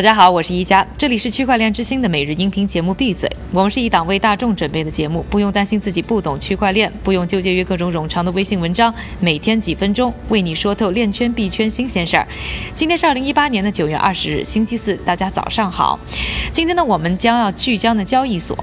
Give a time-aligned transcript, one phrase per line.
[0.00, 3.28] 大家好，我是一加，这里是区块链之星的每日音频节目《闭嘴》。
[3.52, 12.26] 我们是一档为大众准备的节目，不用担心自己不懂区块链，不用纠结于各种冗长的微信文章，每天几分钟为你说透链圈币圈新鲜事儿。
[12.72, 16.00] 今天是二零一八年的九月二十日，星期四，大家早上好。
[16.50, 18.56] 今天呢，我们将要聚焦的交易所。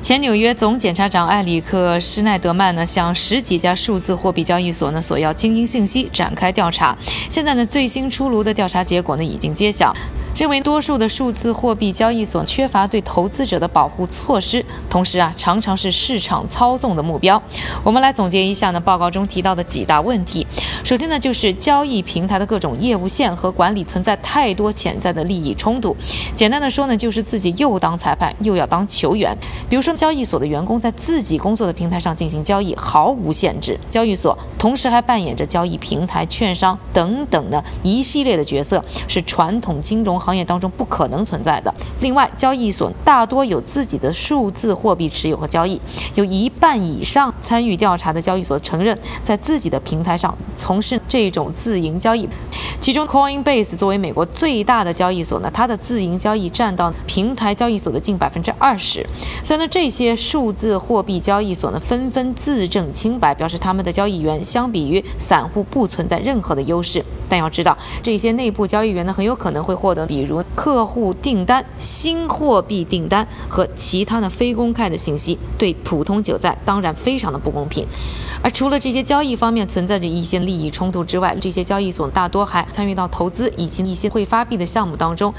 [0.00, 6.96] 前纽约总检察长埃里克施奈德曼呢，向十几家数字货币交易所呢索要经营信息，展开调查。
[7.28, 9.92] 现在呢，最新出炉的调查结果呢已经揭晓。
[10.36, 17.42] 认为多数的数字货币交易所缺乏对投资者的保护措施，同时啊，常常是市场操纵的目标。
[17.82, 20.46] 我们来总结一下呢，报告中提到的几大问题。
[20.84, 25.96] 首先呢，就是交易平台的各种业务线和管理存在太多潜在的利益冲突。
[26.36, 29.36] 简单的说呢，就是自己又当裁判又要当球员。
[29.68, 33.78] 比如说，交易所的员工在自己工作的平台上进行交易，毫无限制。
[33.90, 40.18] 交易所同时还扮演着交易平台、券商等等的一系列的角色，是传统金融。
[40.18, 41.72] 行业当中不可能存在的。
[42.00, 45.80] 另外，交易所大多有自己的数字货币持有和交易，
[46.14, 52.28] 有一半以上参与调查的交易所承认在自己的平台上从事这种自营交易。
[52.80, 59.06] 其中，Coinbase 作为美国最大的交易所呢，它的自营交易占到平台交易所的近百分之二十。
[59.44, 67.04] 所以呢，这这些数字货币交易所呢，纷纷自证清白，表示他们的交易员相比于散户不存在任何的优势。
[67.28, 70.04] 但要知道，这些内部交易员呢，很有可能会获得。
[70.04, 77.86] 比如客户订单、新货币订单和其他的非公开的信息，对普通韭菜当然非常的不公平。
[78.42, 85.32] 而除了这些交易方面存在着一些利益冲突之外，这些交易所大多还参与到投资以及一些会发币的项目当中，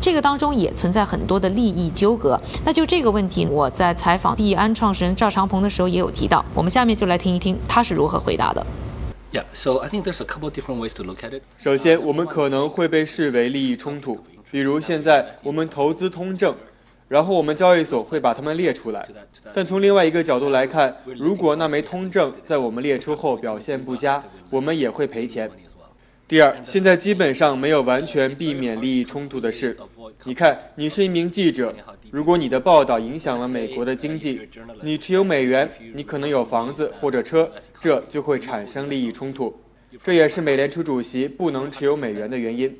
[0.00, 2.40] 这个当中也存在很多的利益纠葛。
[2.64, 8.64] 那就这个问题，我在采访币安创始人赵长鹏的时候也有提到，我们下面就来听一听他是如何回答的。
[9.32, 11.42] Yeah, so I think there's a couple different ways to look at it.
[11.58, 16.54] 首先，我们可能会被视为利益冲突，比如现在我们投资通证，
[17.08, 19.04] 然后我们交易所会把它们列出来。
[19.52, 25.50] 但从另外一个角度来看，如果那枚通证在我们列出后表现不佳，我们也会赔钱。
[26.34, 29.76] 第二，现在基本上没有完全避免利益冲突的事。
[30.24, 31.72] 你看，你是一名记者。
[32.10, 34.40] 如果你的报道影响了美国的经济，
[34.82, 37.48] 你持有美元，你可能有房子或者车，
[37.80, 39.56] 这就会产生利益冲突。
[40.02, 42.76] 这也是美联储主席不能持有美元的原因。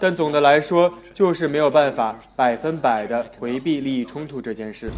[0.00, 4.90] 但总的来说，就是没有办法百分百的回避利益冲突这件事。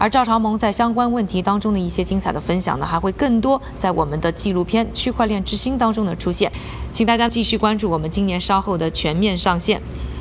[0.00, 6.50] 而赵长鹏在相关问题当中的一些精彩的分享呢，还会更多在我们的纪录片《区块链之星》当中的出现，
[6.90, 9.78] 请大家继续关注我们今年稍后的全面上线。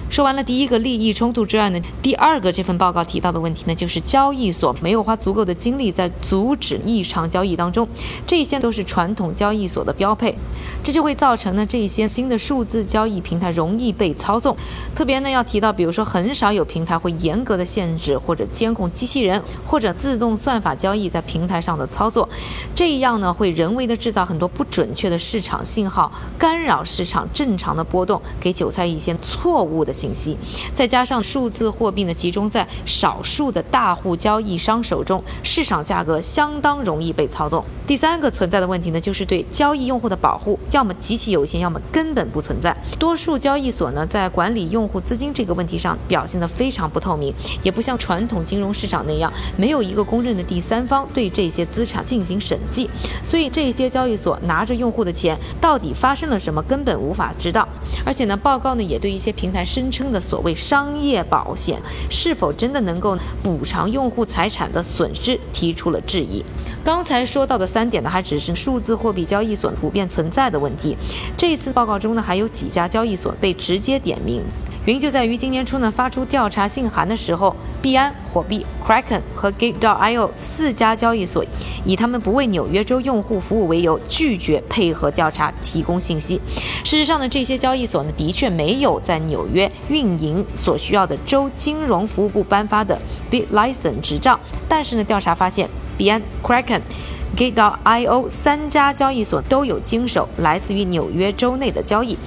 [0.09, 7.87] 说完了第一个利益冲突之外呢，第二个这份报告提到的问题呢，就是交易所没有花足够的精力在阻止异常交易当中，
[8.25, 10.35] 这些都是传统交易所的标配，
[10.83, 14.57] 这就会造成呢这些新的数字交易平台容易被操纵。
[14.95, 22.27] 特别呢要提到，比如说很少有平台会严格的限制或者监控机器人或者自动算法交易在平台上的操作，
[22.73, 29.93] 这样呢会人为的制造很多不准确的市场信号，干扰市场正常的波动，给韭菜一些错误的。
[29.99, 30.37] 信息，
[30.71, 37.63] 再加上数字货币呢集中在少数的大户交易商手中，市场价格相当容易被操纵。
[37.85, 42.75] 第三个存在的问题呢，就是对交易用户的保护，要么极其有限，要么根本不存在。
[42.97, 47.33] 多数交易所呢，在管理用户资金这个问题上表现得非常不透明，
[47.63, 52.89] 也不像传统金融市场那样，没有一个公认的第三方对这些资产进行审计。
[53.23, 57.67] 所以这些交易所拿着用户的钱，到底发生了什么，根本无法知道。
[58.05, 66.43] 而且呢，报告呢也对一些平台深称的所谓商业保险是否真的能够补偿用户财产的损失提出了质疑。
[66.83, 70.95] 刚才说到的三点呢，还只是数字货币交易所普遍存在的问题。
[71.37, 74.41] 这次报告中呢，还有几家交易所被直接点名。
[74.89, 81.45] 原因就在于今年初呢发出调查信函的时候，币安、火币、Kraken 和 Gate.io 四家交易所
[81.85, 86.41] 以他们不为纽约州用户服务为由，拒绝配合调查提供信息。
[86.83, 92.99] 事实上呢，这些交易所呢的确没有在纽约运营所需要的州金融服务部颁发的
[93.29, 94.39] Bit License 执照。
[94.67, 95.69] 但是呢，调查发现，
[95.99, 96.81] 币安、Kraken、
[97.37, 102.17] Gate.io 三家交易所都有经手来自于纽约州内的交易。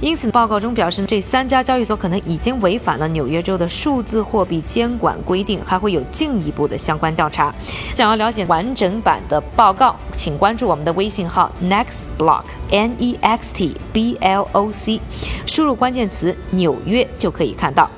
[0.00, 7.54] 因此，报告中表示，这三家交易所可能已经违反了纽约州的数字货币监管规定，还会有进一步的相关调查。
[7.94, 14.98] 想要了解完整版的报告，请关注我们的微信号 nextblock n e x t b l o c，
[15.46, 17.88] 输入关键词“纽约”就可以看到。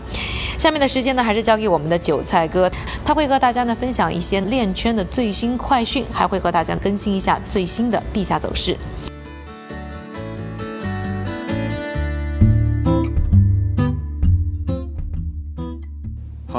[0.59, 2.69] 下面的时间呢，还是交给我们的韭菜哥，
[3.05, 8.77] 他会和大家呢分享一些链圈的最新快讯，还会和大家更新一下最新的币价走势。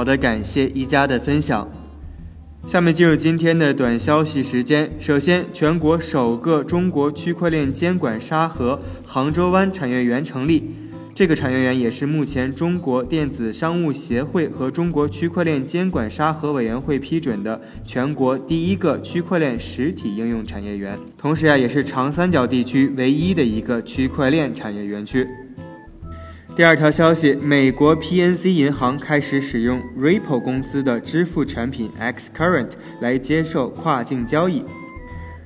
[0.04, 1.66] 好的，感谢一加的分享。
[2.68, 4.92] 下面进入今天的短消息时间。
[5.00, 10.70] 首先，全国首个中国区块链监管沙盒杭州湾产业园成立。
[11.16, 25.26] 这个产业园也是目前中国电子商务协会和中国区块链监管沙盒委员会批准的全国第一个区块链实体应用产业园，同时啊，也是长三角地区唯一的一个区块链产业园区。
[26.56, 32.70] 第二条消息，美国 PNC 银行开始使用 Ripple 公司的支付产品 Xcurrent
[33.02, 34.64] 来接受跨境交易。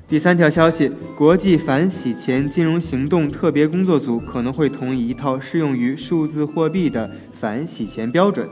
[0.06, 8.46] 第三条消息，国际反洗钱金融行动特别工作组可能会同意一套适用于数字货币的反洗钱标准。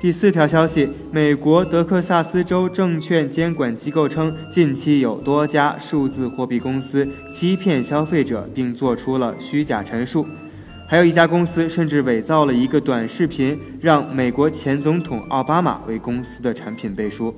[0.00, 10.24] 第四条消息，美国德克萨斯州证券监管机构称，近期有多家数字货币公司欺骗消费者，并做出了虚假陈述。
[10.90, 17.34] 还有一家公司甚至伪造了一个短视频，让美国前总统奥巴马为公司的产品背书。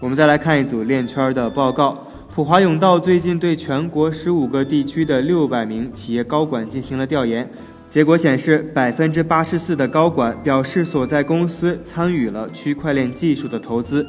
[0.00, 2.08] 我们再来看一组链圈的报告。
[2.34, 7.48] 普华永道最近对全国十五个地区的六百名企业高管进行了调研，
[7.88, 14.04] 结果显示，百分之八十四的高管表示所在公司参与了区块链技术的投资。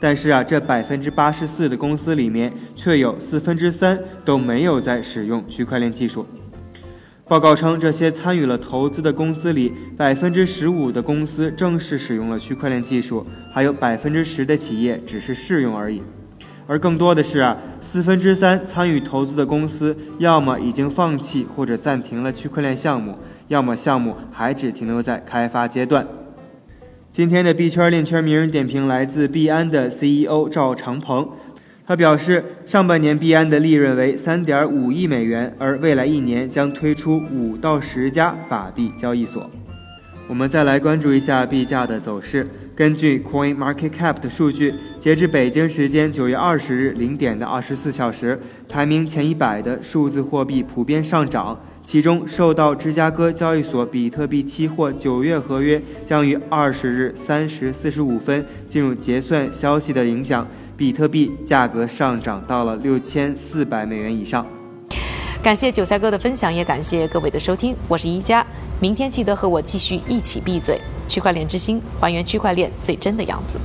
[0.00, 6.26] 但是啊，这百分之八十四的公司里面，却有四分之三都没有在使用区块链技术。
[7.28, 16.02] 报告称，这些参与了投资的公司里，百分之十五的公司正式使用了区块链技术，还有百分之十的企业只是试用而已。
[16.66, 23.16] 而更多的是，四分之三参与投资的公司，要么已经放弃或者暂停了区块链项目，
[23.48, 26.06] 要么项目还只停留在开发阶段。
[27.12, 31.28] 今天的币圈链圈名人点评来自币安的 CEO 赵长鹏。
[31.84, 39.50] 他表示，上半年币安的利润为三点五亿美元，而未来一年将推出五到十家法币交易所。
[40.28, 42.48] 我们再来关注一下币价的走势。
[42.74, 48.38] 根据 Coin Market Cap 的数据，截至北京时间九月二十日零点的二十四小时，
[48.68, 51.60] 排名前一百的数字货币普遍上涨。
[51.84, 60.46] 其中，受到芝加哥交易所比特币期货九月合约将于二十日三时四十五分进入结算消息的影响。
[60.76, 64.44] 比特币价格上涨到了六千四百美元以上。
[65.42, 67.76] 感谢韭菜哥的分享，也感谢各位的收听。
[67.88, 68.44] 我是一加，
[68.80, 70.80] 明天记得和我继续一起闭嘴。
[71.08, 73.58] 区块链之星，还原区块链最真的样子。